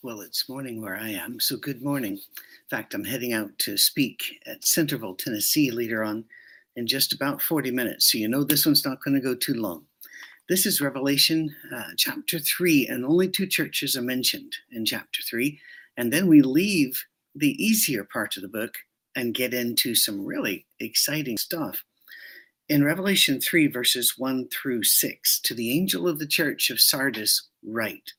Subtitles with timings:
[0.00, 2.12] Well, it's morning where I am, so good morning.
[2.12, 6.24] In fact, I'm heading out to speak at Centerville, Tennessee later on
[6.76, 9.54] in just about 40 minutes, so you know this one's not going to go too
[9.54, 9.82] long.
[10.48, 15.58] This is Revelation uh, chapter 3, and only two churches are mentioned in chapter 3.
[15.96, 17.04] And then we leave
[17.34, 18.78] the easier part of the book
[19.16, 21.82] and get into some really exciting stuff.
[22.68, 27.48] In Revelation 3, verses 1 through 6, to the angel of the church of Sardis,
[27.64, 28.12] write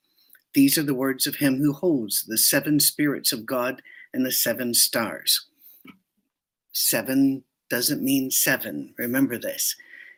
[0.59, 3.81] These are the words of him who holds the seven spirits of God
[4.13, 5.48] and the seven stars.
[6.73, 8.94] Seven doesn't mean seven.
[8.98, 9.73] Remember this.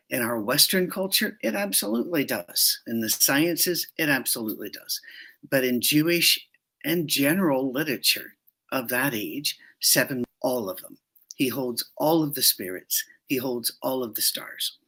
[0.09, 2.81] In our Western culture, it absolutely does.
[2.87, 4.99] In the sciences, it absolutely does.
[5.47, 6.39] But in Jewish
[6.83, 8.33] and general literature
[8.71, 10.97] of that age, seven, all of them.
[11.35, 14.79] He holds all of the spirits, he holds all of the stars.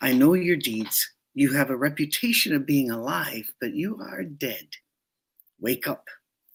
[0.00, 1.10] I know your deeds.
[1.34, 4.66] You have a reputation of being alive, but you are dead.
[5.60, 6.06] Wake up,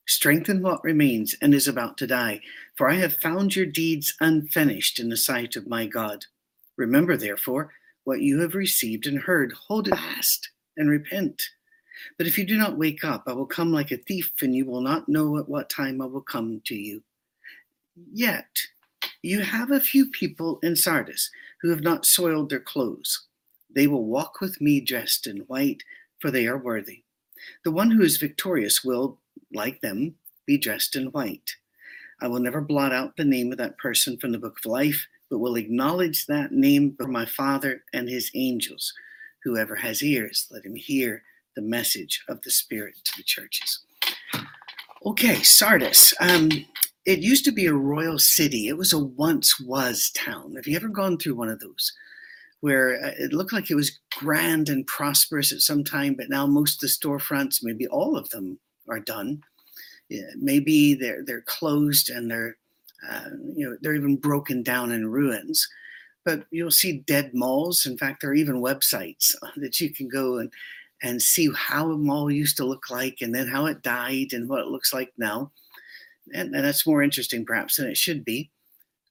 [0.08, 2.42] strengthen what remains and is about to die,
[2.76, 6.26] for I have found your deeds unfinished in the sight of my God.
[6.78, 7.72] Remember, therefore,
[8.04, 11.42] what you have received and heard, hold it fast and repent.
[12.18, 14.66] But if you do not wake up, I will come like a thief, and you
[14.66, 17.02] will not know at what time I will come to you.
[18.12, 18.48] Yet,
[19.22, 21.30] you have a few people in Sardis
[21.62, 23.28] who have not soiled their clothes.
[23.76, 25.84] They will walk with me dressed in white,
[26.20, 27.04] for they are worthy.
[27.64, 29.20] The one who is victorious will,
[29.54, 31.56] like them, be dressed in white.
[32.22, 35.06] I will never blot out the name of that person from the book of life,
[35.30, 38.94] but will acknowledge that name before my Father and his angels.
[39.44, 41.24] Whoever has ears, let him hear
[41.56, 43.80] the message of the Spirit to the churches.
[45.06, 46.14] Okay, Sardis.
[46.22, 46.50] Um,
[47.06, 48.70] it used to be a royal city.
[48.70, 50.56] It was a once was town.
[50.56, 51.92] Have you ever gone through one of those
[52.64, 56.48] where uh, it looked like it was grand and prosperous at some time, but now
[56.48, 58.58] most of the storefronts, maybe all of them,
[58.90, 59.42] are done.
[60.10, 62.58] Yeah, maybe they're they're closed and they're
[63.10, 65.68] uh, you know they're even broken down in ruins.
[66.26, 67.86] But you'll see dead malls.
[67.86, 70.52] In fact, there are even websites that you can go and
[71.02, 74.48] and see how a mall used to look like, and then how it died, and
[74.48, 75.52] what it looks like now
[76.32, 78.50] and, and that's more interesting perhaps than it should be.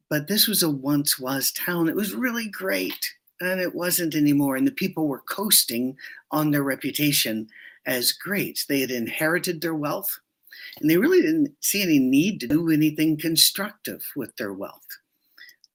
[0.09, 1.89] But this was a once was town.
[1.89, 3.13] It was really great,
[3.47, 4.57] and it wasn't anymore.
[4.57, 5.97] And the people were coasting
[6.31, 7.49] on their reputation
[7.87, 8.65] as great.
[8.69, 10.19] They had inherited their wealth,
[10.81, 14.87] and they really didn't see any need to do anything constructive with their wealth.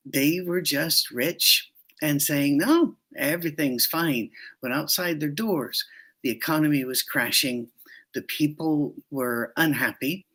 [0.06, 4.30] They were just rich and saying, no, everything's fine.
[4.62, 5.84] But outside their doors,
[6.24, 7.68] the economy was crashing.
[8.14, 10.26] The people were unhappy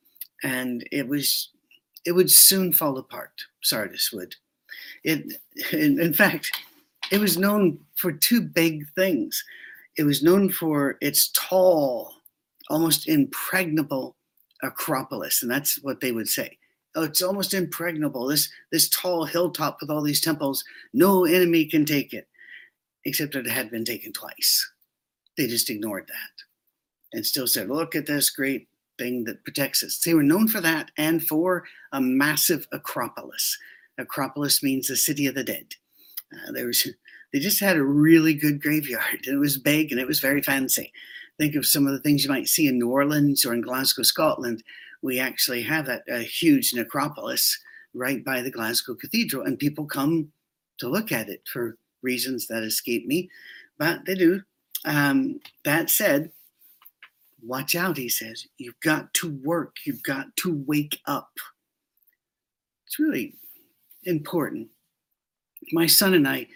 [0.43, 1.51] and it was
[2.05, 3.45] it would soon fall apart.
[3.63, 4.35] Sardis would.
[5.05, 5.39] It,
[5.73, 6.51] in, in fact,
[7.11, 9.43] it was known for two big things.
[9.97, 12.15] It was known for its tall,
[12.71, 14.17] almost impregnable
[14.63, 16.59] Acropolis, and that's what they would say.
[16.95, 18.27] Oh, it's almost impregnable.
[18.27, 20.63] This this tall hilltop with all these temples,
[20.93, 22.29] no enemy can take it,
[23.05, 24.71] except that it had been taken twice.
[25.37, 28.69] They just ignored that and still said, "Look at this great
[28.99, 29.99] thing that protects us.
[29.99, 33.59] They were known for that and for a massive necropolis.
[33.99, 35.75] Necropolis means the city of the dead.
[36.33, 36.87] Uh, there was,
[37.33, 39.27] they just had a really good graveyard.
[39.27, 40.93] It was big and it was very fancy.
[41.39, 44.03] Think of some of the things you might see in New Orleans or in Glasgow,
[44.03, 44.63] Scotland.
[45.03, 47.59] We actually have that huge necropolis
[47.95, 50.31] right by the Glasgow Cathedral, and people come
[50.79, 53.29] to look at it for reasons that escape me,
[53.79, 54.43] but they do.
[54.85, 56.31] Um, that said,
[57.45, 58.47] Watch out, he says.
[58.59, 59.77] You've got to work.
[59.85, 61.31] You've got to wake up.
[62.87, 63.35] It's really
[64.05, 64.69] important.
[65.71, 66.49] My son and I,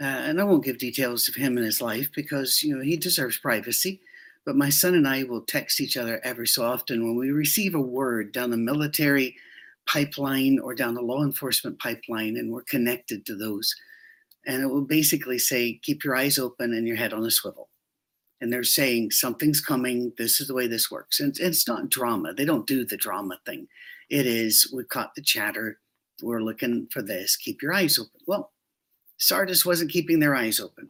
[0.00, 2.96] uh, and I won't give details of him and his life because you know he
[2.96, 4.00] deserves privacy.
[4.44, 7.74] But my son and I will text each other every so often when we receive
[7.74, 9.36] a word down the military
[9.86, 13.74] pipeline or down the law enforcement pipeline, and we're connected to those.
[14.46, 17.68] And it will basically say, keep your eyes open and your head on a swivel
[18.42, 20.12] and they're saying something's coming.
[20.18, 21.20] This is the way this works.
[21.20, 22.34] And it's not drama.
[22.34, 23.68] They don't do the drama thing.
[24.10, 25.78] It is, we caught the chatter.
[26.22, 27.36] We're looking for this.
[27.36, 28.20] Keep your eyes open.
[28.26, 28.52] Well,
[29.18, 30.88] Sardis wasn't keeping their eyes open.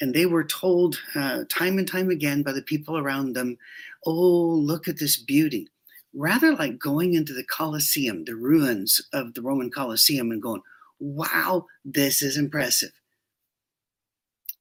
[0.00, 3.56] And they were told uh, time and time again by the people around them,
[4.04, 5.68] oh, look at this beauty.
[6.14, 10.62] Rather like going into the Colosseum, the ruins of the Roman Colosseum, and going,
[10.98, 12.92] wow, this is impressive.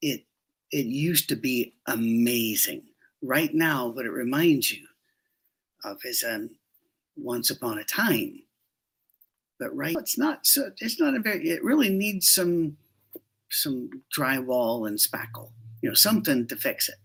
[0.02, 0.26] It
[0.72, 2.84] it used to be amazing.
[3.22, 4.86] Right now, what it reminds you
[5.86, 6.50] of is um,
[7.16, 8.42] once upon a time.
[9.60, 10.72] But right, it's not so.
[10.80, 11.50] It's not a very.
[11.50, 12.78] It really needs some
[13.50, 15.50] some drywall and spackle.
[15.82, 16.96] You know, something to fix it.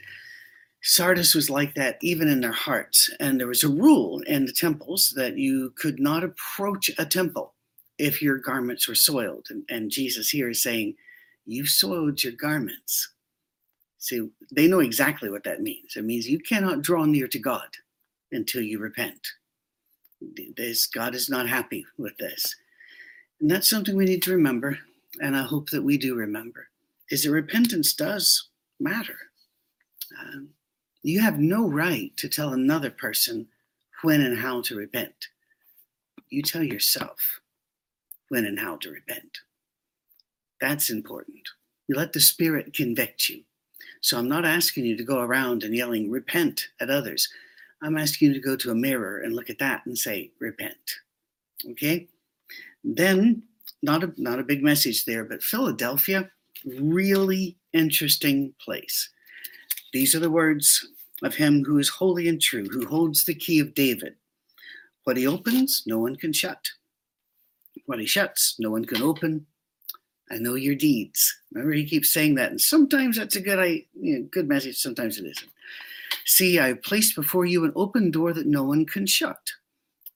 [0.83, 3.11] Sardis was like that even in their hearts.
[3.21, 7.55] And there was a rule in the temples that you could not approach a temple
[7.99, 9.49] if your garments were soiled.
[9.51, 10.95] And, and Jesus here is saying,
[11.47, 13.11] You've soiled your garments.
[13.99, 15.97] See, they know exactly what that means.
[15.97, 17.69] It means you cannot draw near to God
[18.33, 19.27] until you repent.
[20.95, 22.57] God is not happy with this.
[23.41, 24.79] And that's something we need to remember.
[25.21, 26.69] And I hope that we do remember
[27.11, 29.17] is that repentance does matter.
[30.21, 30.51] Um,
[31.03, 33.49] you have no right to tell another person
[34.03, 35.29] when and how to repent.
[36.29, 37.41] You tell yourself
[38.29, 39.39] when and how to repent.
[40.61, 41.49] That's important.
[41.89, 43.43] You let the Spirit convict you.
[44.01, 47.29] So I'm not asking you to go around and yelling, repent at others.
[47.83, 50.77] I'm asking you to go to a mirror and look at that and say, repent.
[51.71, 52.09] Okay?
[52.85, 53.43] Then,
[53.83, 56.31] not a, not a big message there, but Philadelphia,
[56.65, 59.09] really interesting place.
[59.93, 60.87] These are the words
[61.23, 64.15] of him who is holy and true, who holds the key of David.
[65.05, 66.69] What he opens, no one can shut.
[67.87, 69.47] What he shuts, no one can open.
[70.31, 71.35] I know your deeds.
[71.53, 74.79] Remember, he keeps saying that, and sometimes that's a good, I, you know, good message.
[74.79, 75.51] Sometimes it isn't.
[76.27, 79.39] See, I have placed before you an open door that no one can shut.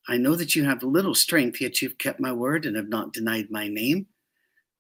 [0.07, 3.13] I know that you have little strength, yet you've kept my word and have not
[3.13, 4.07] denied my name.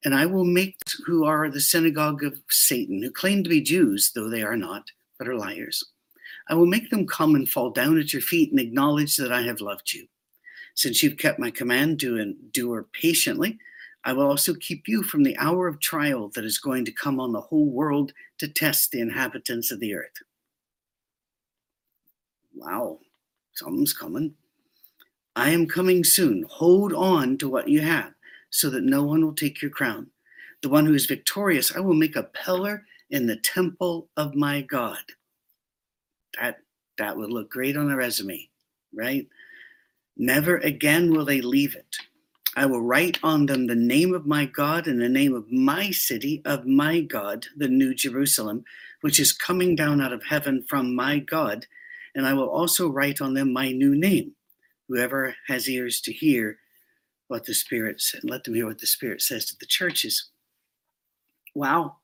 [0.04, 0.76] And I will make
[1.06, 4.90] who are the synagogue of Satan, who claim to be Jews, though they are not,
[5.18, 5.82] but are liars.
[6.48, 9.42] I will make them come and fall down at your feet and acknowledge that I
[9.42, 10.06] have loved you.
[10.74, 13.58] Since you've kept my command to endure patiently,
[14.04, 17.18] I will also keep you from the hour of trial that is going to come
[17.18, 20.22] on the whole world to test the inhabitants of the earth.
[22.54, 23.00] Wow,
[23.54, 24.34] something's coming.
[25.36, 26.44] I am coming soon.
[26.48, 28.12] Hold on to what you have
[28.50, 30.08] so that no one will take your crown.
[30.62, 34.62] The one who is victorious, I will make a pillar in the temple of my
[34.62, 35.02] God.
[36.40, 36.58] That
[36.98, 38.48] that would look great on a resume,
[38.94, 39.26] right?
[40.16, 41.96] Never again will they leave it.
[42.56, 45.90] I will write on them the name of my God and the name of my
[45.90, 48.64] city, of my God, the New Jerusalem,
[49.00, 51.66] which is coming down out of heaven from my God.
[52.14, 54.32] And I will also write on them my new name.
[54.88, 56.58] Whoever has ears to hear,
[57.28, 58.20] what the Spirit said.
[58.24, 60.30] Let them hear what the Spirit says to the churches.
[61.54, 61.96] Wow.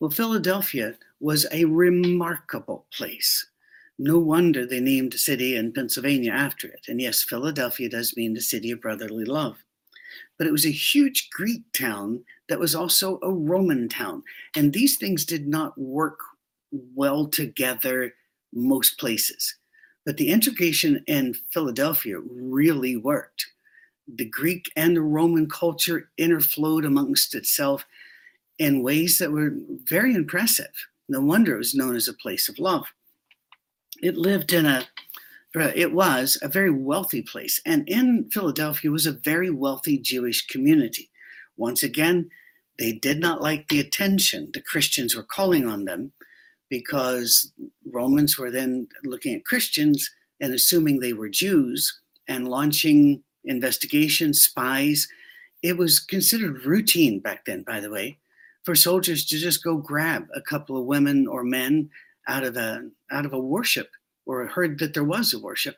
[0.00, 3.46] Well, Philadelphia was a remarkable place.
[3.98, 6.86] No wonder they named a city in Pennsylvania after it.
[6.88, 9.58] And yes, Philadelphia does mean the city of brotherly love.
[10.38, 14.22] But it was a huge Greek town that was also a Roman town.
[14.56, 16.18] And these things did not work
[16.94, 18.14] well together
[18.52, 19.56] most places.
[20.04, 23.46] But the integration in Philadelphia really worked
[24.16, 27.84] the Greek and the Roman culture interflowed amongst itself
[28.58, 29.54] in ways that were
[29.84, 30.72] very impressive.
[31.08, 32.86] No wonder it was known as a place of love.
[34.02, 34.88] It lived in a,
[35.54, 37.60] it was a very wealthy place.
[37.64, 41.10] And in Philadelphia was a very wealthy Jewish community.
[41.56, 42.30] Once again,
[42.78, 46.12] they did not like the attention the Christians were calling on them
[46.70, 47.52] because
[47.92, 50.08] Romans were then looking at Christians
[50.40, 55.08] and assuming they were Jews and launching investigations, spies.
[55.62, 58.18] It was considered routine back then, by the way,
[58.64, 61.90] for soldiers to just go grab a couple of women or men
[62.28, 63.90] out of a out of a worship
[64.24, 65.76] or heard that there was a worship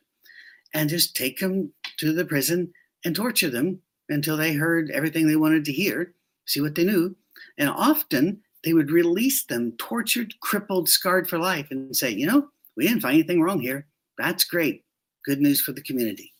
[0.74, 2.72] and just take them to the prison
[3.04, 6.12] and torture them until they heard everything they wanted to hear,
[6.46, 7.16] see what they knew.
[7.58, 12.48] And often they would release them tortured, crippled, scarred for life and say, you know,
[12.76, 13.86] we didn't find anything wrong here.
[14.18, 14.84] That's great.
[15.24, 16.32] Good news for the community.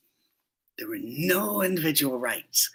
[0.78, 2.70] There were no individual rights.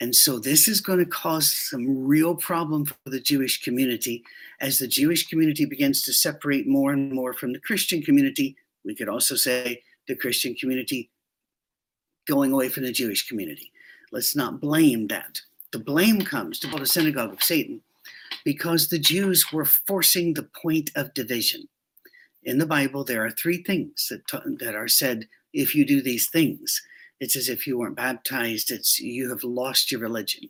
[0.00, 4.24] And so this is going to cause some real problem for the Jewish community
[4.60, 8.56] as the Jewish community begins to separate more and more from the Christian community.
[8.84, 11.10] We could also say the Christian community
[12.26, 13.70] going away from the Jewish community.
[14.10, 15.40] Let's not blame that.
[15.72, 17.82] The blame comes to build a synagogue of Satan
[18.44, 21.68] because the Jews were forcing the point of division.
[22.42, 24.22] In the Bible, there are three things that,
[24.60, 26.80] that are said if you do these things.
[27.20, 28.70] It's as if you weren't baptized.
[28.70, 30.48] It's you have lost your religion.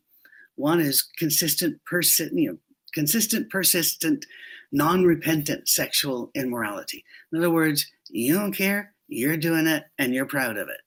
[0.55, 2.59] One is consistent, persi- you know,
[2.95, 4.25] consistent, persistent,
[4.73, 7.05] non-repentant sexual immorality.
[7.33, 10.81] In other words, you don't care, you're doing it, and you're proud of it.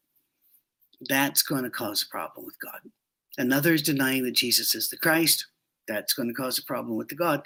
[1.09, 2.79] That's going to cause a problem with God.
[3.37, 5.47] Another is denying that Jesus is the Christ.
[5.87, 7.45] That's going to cause a problem with the God.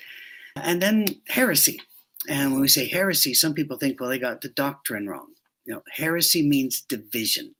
[0.55, 1.81] And then heresy.
[2.29, 5.27] And when we say heresy, some people think, well, they got the doctrine wrong.
[5.65, 7.53] You know, heresy means division.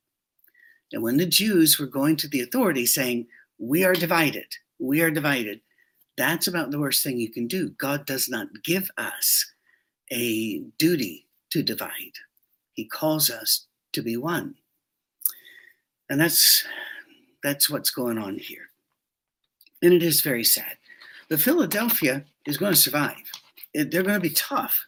[0.92, 3.26] And when the Jews were going to the authority saying,
[3.58, 4.46] We are divided,
[4.78, 5.60] we are divided,
[6.18, 7.70] that's about the worst thing you can do.
[7.78, 9.46] God does not give us
[10.10, 12.18] a duty to divide.
[12.74, 14.56] He calls us to be one.
[16.10, 16.64] And that's
[17.42, 18.67] that's what's going on here.
[19.82, 20.76] And it is very sad.
[21.28, 23.30] But Philadelphia is going to survive.
[23.74, 24.86] They're going to be tough.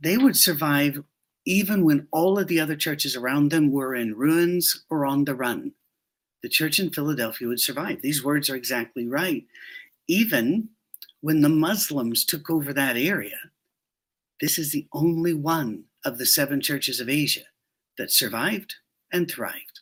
[0.00, 1.02] They would survive
[1.46, 5.34] even when all of the other churches around them were in ruins or on the
[5.34, 5.72] run.
[6.42, 8.02] The church in Philadelphia would survive.
[8.02, 9.44] These words are exactly right.
[10.08, 10.68] Even
[11.20, 13.38] when the Muslims took over that area,
[14.40, 17.44] this is the only one of the seven churches of Asia
[17.98, 18.74] that survived
[19.12, 19.80] and thrived.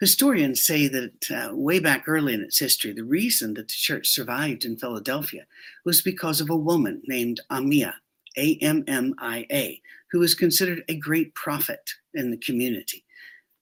[0.00, 4.08] Historians say that uh, way back early in its history, the reason that the church
[4.08, 5.46] survived in Philadelphia
[5.84, 7.94] was because of a woman named Ammia,
[8.36, 11.80] A M M I A, who was considered a great prophet
[12.12, 13.04] in the community.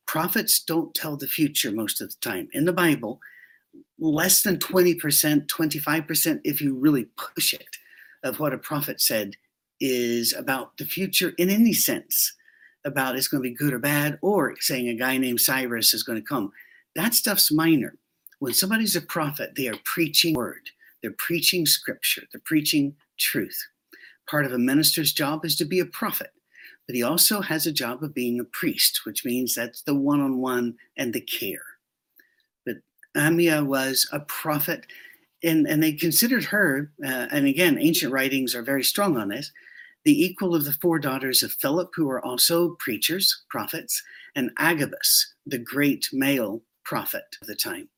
[0.06, 2.48] Prophets don't tell the future most of the time.
[2.52, 3.20] In the Bible,
[3.98, 7.76] less than 20%, 25%, if you really push it,
[8.24, 9.36] of what a prophet said
[9.80, 12.32] is about the future in any sense
[12.84, 16.02] about it's going to be good or bad, or saying a guy named Cyrus is
[16.02, 16.52] going to come.
[16.94, 17.96] That stuff's minor.
[18.38, 20.70] When somebody's a prophet, they are preaching word,
[21.02, 23.58] they're preaching scripture, they're preaching truth.
[24.28, 26.30] Part of a minister's job is to be a prophet,
[26.86, 30.20] but he also has a job of being a priest, which means that's the one
[30.20, 31.64] on one and the care.
[32.66, 32.76] But
[33.16, 34.86] Ammia was a prophet,
[35.42, 39.52] and, and they considered her, uh, and again, ancient writings are very strong on this
[40.04, 44.02] the equal of the four daughters of Philip, who were also preachers, prophets,
[44.36, 47.88] and Agabus, the great male prophet of the time.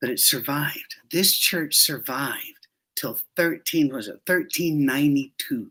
[0.00, 0.96] But it survived.
[1.10, 5.70] This church survived till 13, was it 1392?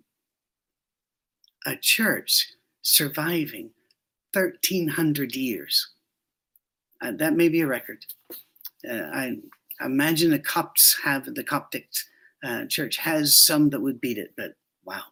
[1.67, 3.71] A church surviving
[4.33, 5.89] 1300 years.
[7.01, 8.05] Uh, that may be a record.
[8.89, 9.37] Uh, I
[9.83, 11.87] imagine the Copts have, the Coptic
[12.43, 15.03] uh, church has some that would beat it, but wow.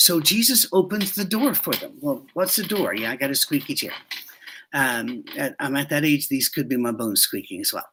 [0.00, 1.92] So Jesus opens the door for them.
[2.00, 2.94] Well, what's the door?
[2.94, 3.92] Yeah, I got a squeaky chair.
[4.72, 5.24] Um,
[5.58, 7.84] I'm at that age, these could be my bones squeaking as well.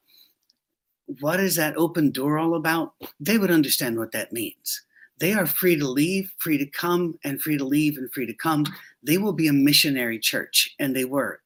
[1.20, 2.94] What is that open door all about?
[3.20, 4.84] They would understand what that means.
[5.20, 8.34] They are free to leave, free to come, and free to leave and free to
[8.34, 8.64] come.
[9.04, 11.42] They will be a missionary church, and they were.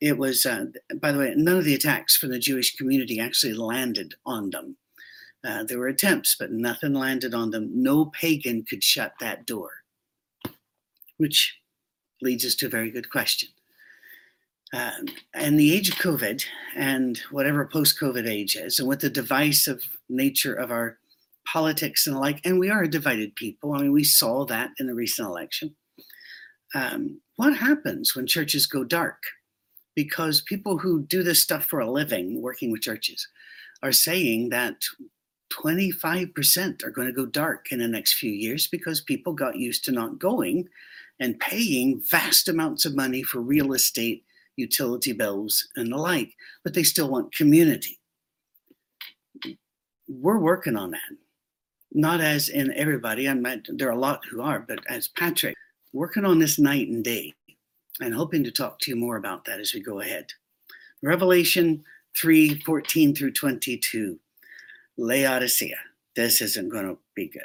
[0.00, 0.64] It was, uh,
[0.96, 4.76] by the way, none of the attacks from the Jewish community actually landed on them.
[5.44, 7.70] Uh, there were attempts, but nothing landed on them.
[7.72, 9.81] No pagan could shut that door
[11.22, 11.56] which
[12.20, 13.48] leads us to a very good question.
[14.74, 15.06] Um,
[15.38, 19.86] in the age of COVID and whatever post COVID age is, and with the divisive
[20.08, 20.98] nature of our
[21.46, 23.72] politics and the like, and we are a divided people.
[23.72, 25.76] I mean, we saw that in the recent election.
[26.74, 29.22] Um, what happens when churches go dark?
[29.94, 33.28] Because people who do this stuff for a living, working with churches,
[33.82, 34.76] are saying that
[35.52, 39.84] 25% are going to go dark in the next few years because people got used
[39.84, 40.68] to not going
[41.20, 44.24] and paying vast amounts of money for real estate,
[44.56, 47.98] utility bills, and the like, but they still want community.
[50.08, 51.00] We're working on that.
[51.92, 55.54] Not as in everybody, I mean, there are a lot who are, but as Patrick,
[55.92, 57.34] working on this night and day
[58.00, 60.32] and hoping to talk to you more about that as we go ahead.
[61.02, 61.84] Revelation
[62.16, 64.18] 3 14 through 22.
[64.96, 65.78] Laodicea.
[66.16, 67.42] This isn't going to be good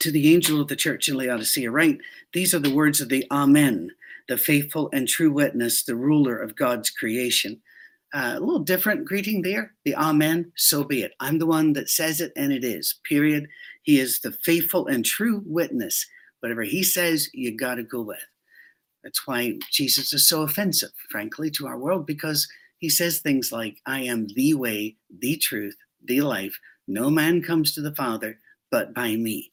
[0.00, 1.98] to the angel of the church in Laodicea, write,
[2.32, 3.90] These are the words of the Amen,
[4.28, 7.60] the faithful and true witness, the ruler of God's creation.
[8.12, 9.74] Uh, a little different greeting there.
[9.84, 11.12] The Amen, so be it.
[11.20, 13.46] I'm the one that says it, and it is, period.
[13.82, 16.06] He is the faithful and true witness.
[16.40, 18.18] Whatever he says, you got to go with.
[19.04, 23.76] That's why Jesus is so offensive, frankly, to our world, because he says things like,
[23.86, 26.58] I am the way, the truth, the life.
[26.88, 28.38] No man comes to the Father
[28.70, 29.52] but by me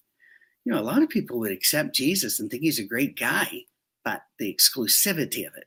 [0.67, 3.61] you know, a lot of people would accept Jesus and think he's a great guy,
[4.03, 5.63] but the exclusivity of it,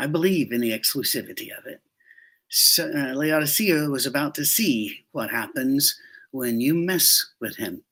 [0.00, 1.80] I believe in the exclusivity of it.
[2.48, 5.96] So, uh, Laodicea was about to see what happens
[6.32, 7.84] when you mess with him.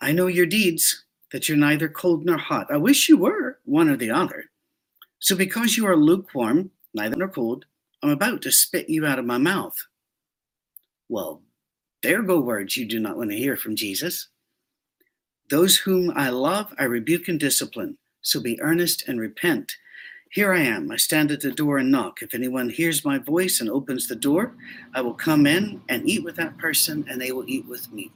[0.00, 2.68] I know your deeds, that you're neither cold nor hot.
[2.70, 4.44] I wish you were one or the other.
[5.18, 7.64] So, because you are lukewarm, neither nor cold,
[8.04, 9.84] I'm about to spit you out of my mouth.
[11.08, 11.42] Well,
[12.04, 14.28] there go words you do not want to hear from Jesus.
[15.50, 17.96] Those whom I love, I rebuke and discipline.
[18.20, 19.76] So be earnest and repent.
[20.30, 20.90] Here I am.
[20.90, 22.20] I stand at the door and knock.
[22.20, 24.54] If anyone hears my voice and opens the door,
[24.94, 28.10] I will come in and eat with that person, and they will eat with me.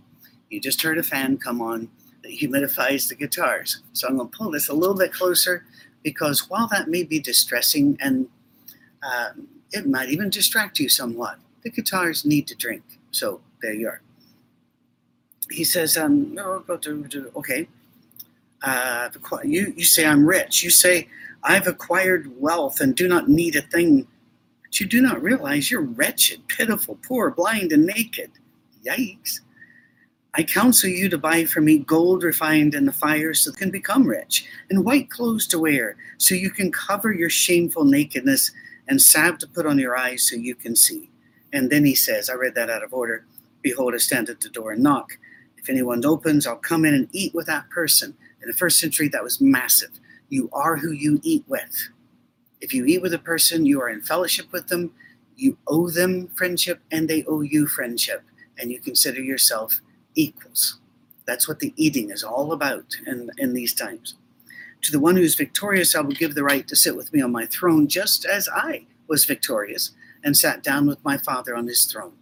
[0.51, 1.89] You just heard a fan come on
[2.23, 3.83] that humidifies the guitars.
[3.95, 5.65] So I'm going to pull this a little bit closer
[6.03, 8.29] because while that may be distressing and
[9.03, 9.31] uh,
[9.71, 12.83] it might even distract you somewhat, the guitars need to drink.
[13.11, 14.03] So there you are
[15.53, 16.37] he says, um,
[17.37, 17.69] okay,
[18.63, 19.11] Uh,
[19.45, 20.63] you, you say, I'm rich.
[20.63, 21.09] You say,
[21.43, 24.07] I've acquired wealth and do not need a thing.
[24.63, 28.31] But you do not realize you're wretched, pitiful, poor, blind, and naked.
[28.85, 29.41] Yikes.
[30.35, 33.71] I counsel you to buy for me gold refined in the fire so you can
[33.71, 38.51] become rich, and white clothes to wear so you can cover your shameful nakedness,
[38.89, 41.11] and salve to put on your eyes so you can see.
[41.53, 43.27] And then he says, I read that out of order
[43.63, 45.19] Behold, I stand at the door and knock.
[45.63, 48.17] If anyone opens, I'll come in and eat with that person.
[48.43, 50.01] In the first century, that was massive.
[50.29, 51.89] You are who you eat with.
[52.61, 54.93] If you eat with a person, you are in fellowship with them,
[55.37, 58.23] you owe them friendship, and they owe you friendship,
[58.59, 59.81] and you consider yourself
[60.15, 60.79] equals.
[61.27, 64.17] That's what the eating is all about in, in these times.
[64.83, 67.21] To the one who is victorious, I will give the right to sit with me
[67.23, 69.93] on my throne, just as I was victorious
[70.25, 72.15] and sat down with my Father on his throne.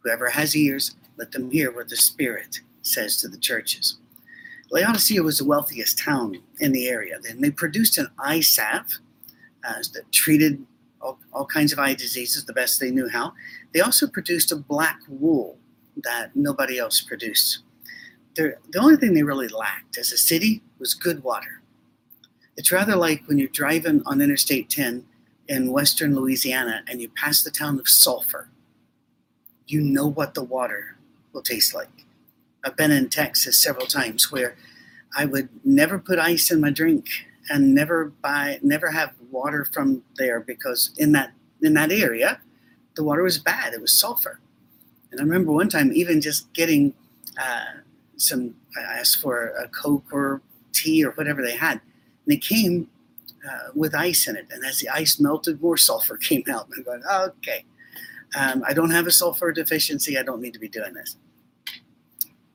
[0.00, 3.98] Whoever has ears, let them hear what the Spirit says to the churches.
[4.70, 7.18] Laodicea was the wealthiest town in the area.
[7.28, 8.98] and they produced an eye salve
[9.66, 10.64] uh, that treated
[11.00, 13.32] all, all kinds of eye diseases the best they knew how.
[13.72, 15.58] They also produced a black wool
[16.02, 17.60] that nobody else produced.
[18.34, 21.62] They're, the only thing they really lacked as a city was good water.
[22.56, 25.04] It's rather like when you're driving on Interstate 10
[25.48, 28.48] in western Louisiana and you pass the town of Sulphur.
[29.66, 30.96] You know what the water
[31.32, 32.05] will taste like.
[32.66, 34.56] I've been in Texas several times where
[35.16, 37.06] I would never put ice in my drink
[37.48, 41.30] and never buy, never have water from there because in that
[41.62, 42.40] in that area,
[42.96, 43.72] the water was bad.
[43.72, 44.40] It was sulfur.
[45.12, 46.92] And I remember one time even just getting
[47.40, 47.80] uh,
[48.16, 50.42] some, I asked for a Coke or
[50.72, 51.80] tea or whatever they had.
[52.24, 52.88] And it came
[53.48, 54.48] uh, with ice in it.
[54.50, 56.66] And as the ice melted, more sulfur came out.
[56.66, 57.02] And I'm going,
[57.38, 57.64] okay,
[58.36, 60.18] um, I don't have a sulfur deficiency.
[60.18, 61.16] I don't need to be doing this.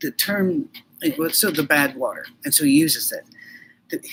[0.01, 0.69] The term,
[1.31, 2.25] so the bad water.
[2.43, 3.25] And so he uses it.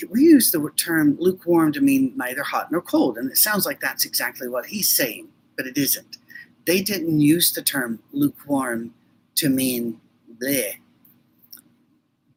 [0.09, 3.17] We use the term lukewarm to mean neither hot nor cold.
[3.17, 6.17] And it sounds like that's exactly what he's saying, but it isn't
[6.69, 8.93] they didn't use the term lukewarm
[9.33, 9.99] to mean
[10.39, 10.75] bleh.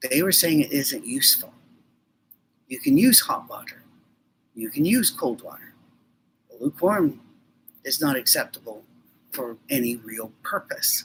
[0.09, 1.53] They were saying it isn't useful.
[2.67, 3.83] You can use hot water,
[4.55, 5.75] you can use cold water.
[6.59, 7.21] Lukewarm
[7.85, 8.85] is not acceptable
[9.33, 11.05] for any real purpose.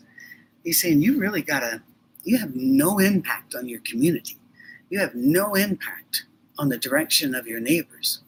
[0.64, 1.82] He's saying you really gotta,
[2.28, 4.38] you have no impact on your community.
[4.90, 6.26] You have no impact
[6.60, 8.20] on the direction of your neighbors.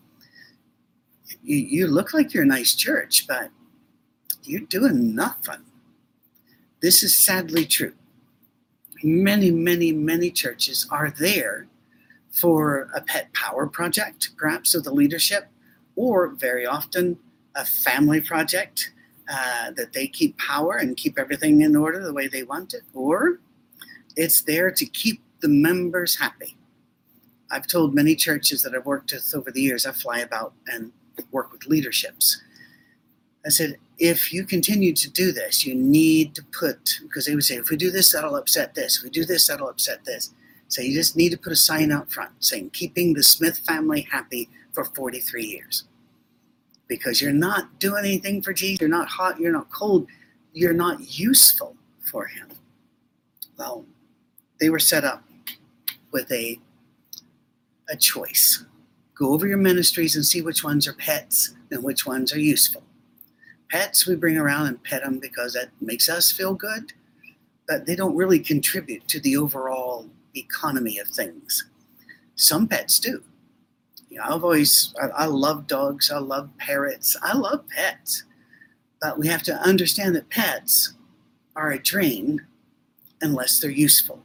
[1.43, 3.49] You, you look like you're a nice church, but
[4.43, 5.65] you're doing nothing.
[6.81, 7.91] This is sadly true.
[9.03, 11.67] Many, many, many churches are there
[12.31, 15.49] for a pet power project, perhaps of the leadership,
[15.97, 17.19] or very often
[17.55, 18.93] a family project
[19.29, 22.83] uh, that they keep power and keep everything in order the way they want it,
[22.93, 23.39] or
[24.15, 26.55] it's there to keep the members happy.
[27.51, 30.91] I've told many churches that I've worked with over the years, I fly about and
[31.31, 32.41] work with leaderships.
[33.45, 37.43] I said, if you continue to do this, you need to put, because they would
[37.43, 38.97] say, if we do this, that'll upset this.
[38.97, 40.33] If we do this, that'll upset this.
[40.67, 44.01] So you just need to put a sign out front saying, keeping the Smith family
[44.01, 45.85] happy for 43 years.
[46.87, 48.81] Because you're not doing anything for Jesus.
[48.81, 50.07] You're not hot, you're not cold,
[50.53, 52.49] you're not useful for him.
[53.57, 53.85] Well,
[54.59, 55.23] they were set up
[56.11, 56.59] with a,
[57.89, 58.65] a choice.
[59.15, 62.83] Go over your ministries and see which ones are pets and which ones are useful
[63.69, 66.91] pets we bring around and pet them because that makes us feel good,
[67.67, 71.65] but they don't really contribute to the overall economy of things.
[72.35, 73.23] Some pets do.
[74.09, 78.23] You know, I've always, I, I love dogs, I love parrots, I love pets,
[78.99, 80.93] but we have to understand that pets
[81.55, 82.45] are a drain
[83.21, 84.23] unless they're useful.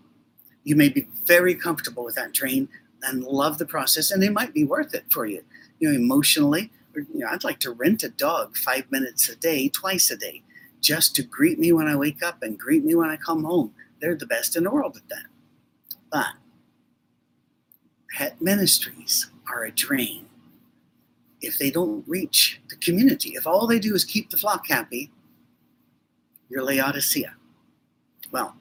[0.64, 2.68] You may be very comfortable with that drain
[3.02, 5.42] and love the process, and they might be worth it for you,
[5.78, 9.68] you know, emotionally you know, I'd like to rent a dog five minutes a day,
[9.68, 10.42] twice a day,
[10.80, 13.74] just to greet me when I wake up and greet me when I come home.
[14.00, 15.26] They're the best in the world at that.
[16.10, 16.26] But
[18.16, 20.26] pet ministries are a drain
[21.40, 23.30] if they don't reach the community.
[23.30, 25.10] If all they do is keep the flock happy,
[26.48, 27.34] you're Laodicea.
[28.30, 28.56] Well,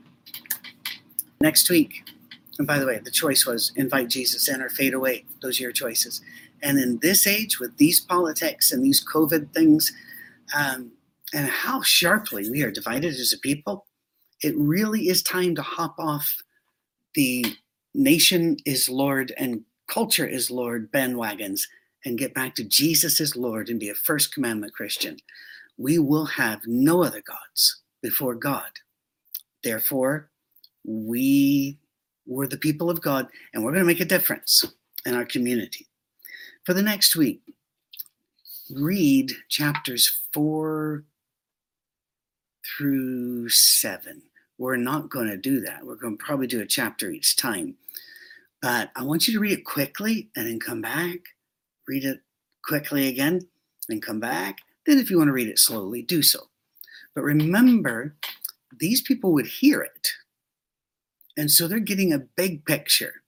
[1.44, 2.10] next week,
[2.58, 5.26] and by the way, the choice was invite Jesus in or fade away.
[5.42, 6.22] Those are your choices.
[6.62, 9.92] And in this age, with these politics and these COVID things,
[10.58, 10.92] um,
[11.34, 13.86] and how sharply we are divided as a people,
[14.42, 16.34] it really is time to hop off
[17.16, 17.46] the
[17.94, 21.62] nation is Lord and culture is Lord bandwagons
[22.06, 25.18] and get back to Jesus is Lord and be a first commandment Christian.
[25.78, 28.72] We will have no other gods before God.
[29.64, 30.30] Therefore,
[30.84, 31.78] we
[32.26, 34.66] We're the people of God, and we're going to make a difference
[35.06, 35.88] in our community.
[36.64, 37.42] For the next week,
[38.74, 41.04] read chapters four
[42.66, 44.22] through seven.
[44.58, 45.86] We're not going to do that.
[45.86, 47.76] We're going to probably do a chapter each time.
[48.62, 51.20] But I want you to read it quickly and then come back,
[51.86, 52.22] read it
[52.64, 53.42] quickly again,
[53.90, 54.60] and come back.
[54.86, 56.40] Then, if you want to read it slowly, do so.
[57.14, 58.16] But remember,
[58.80, 60.10] these people would hear it.
[61.38, 63.24] And so they're getting a big picture.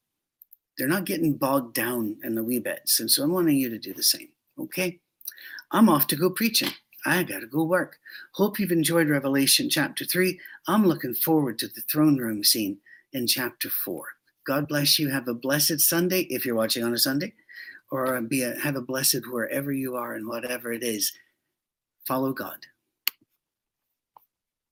[0.78, 3.00] They're not getting bogged down in the wee bits.
[3.00, 4.30] And so I'm wanting you to do the same.
[4.60, 5.00] Okay?
[5.72, 6.70] I'm off to go preaching.
[7.06, 7.98] I got to go work.
[8.34, 10.40] Hope you've enjoyed Revelation chapter 3.
[10.68, 12.78] I'm looking forward to the throne room scene
[13.14, 14.06] in chapter 4.
[14.46, 15.10] God bless you.
[15.10, 17.34] Have a blessed Sunday if you're watching on a Sunday,
[17.92, 21.12] or be a, have a blessed wherever you are and whatever it is.
[22.08, 22.66] Follow God.